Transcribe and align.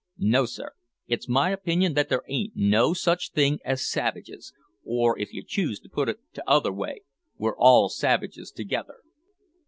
No, 0.17 0.47
sir; 0.47 0.71
it's 1.05 1.29
my 1.29 1.51
opinion 1.51 1.93
that 1.93 2.09
there 2.09 2.23
ain't 2.27 2.53
no 2.55 2.91
such 2.95 3.33
thing 3.33 3.59
as 3.63 3.87
savages 3.87 4.51
or, 4.83 5.15
if 5.19 5.31
you 5.31 5.43
choose 5.45 5.79
to 5.81 5.89
put 5.89 6.09
it 6.09 6.17
the 6.33 6.41
tother 6.47 6.73
way, 6.73 7.03
we're 7.37 7.55
all 7.55 7.87
savages 7.87 8.49
together." 8.49 9.01